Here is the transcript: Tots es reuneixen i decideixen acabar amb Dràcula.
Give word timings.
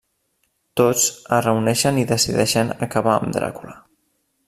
Tots 0.81 1.03
es 1.37 1.43
reuneixen 1.47 2.01
i 2.05 2.07
decideixen 2.15 2.75
acabar 2.89 3.17
amb 3.19 3.37
Dràcula. 3.39 3.79